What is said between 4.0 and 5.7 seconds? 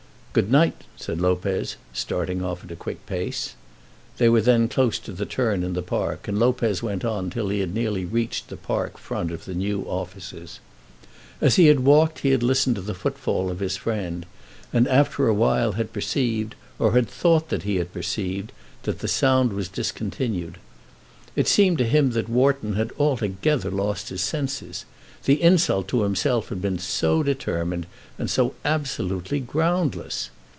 They were then close to the turn